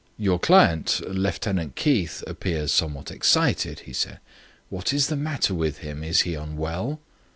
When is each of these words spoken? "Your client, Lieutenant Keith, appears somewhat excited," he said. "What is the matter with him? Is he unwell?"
"Your 0.17 0.39
client, 0.39 0.99
Lieutenant 1.07 1.75
Keith, 1.75 2.23
appears 2.25 2.71
somewhat 2.71 3.11
excited," 3.11 3.81
he 3.81 3.93
said. 3.93 4.17
"What 4.69 4.93
is 4.93 5.09
the 5.09 5.15
matter 5.15 5.53
with 5.53 5.77
him? 5.77 6.03
Is 6.03 6.21
he 6.21 6.33
unwell?" 6.33 6.99